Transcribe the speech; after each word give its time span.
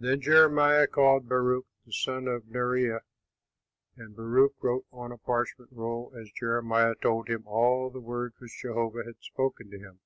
Then 0.00 0.20
Jeremiah 0.20 0.88
called 0.88 1.28
Baruch, 1.28 1.68
the 1.86 1.92
son 1.92 2.26
of 2.26 2.42
Neriah; 2.48 3.02
and 3.96 4.16
Baruch 4.16 4.56
wrote 4.60 4.84
on 4.90 5.12
a 5.12 5.16
parchment 5.16 5.70
roll 5.72 6.12
as 6.20 6.32
Jeremiah 6.32 6.96
told 7.00 7.28
him 7.28 7.46
all 7.46 7.88
the 7.88 8.00
words 8.00 8.34
which 8.40 8.58
Jehovah 8.60 9.04
had 9.04 9.20
spoken 9.20 9.70
to 9.70 9.78
him. 9.78 10.00